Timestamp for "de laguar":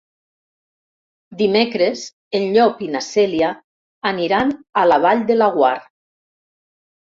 5.29-5.77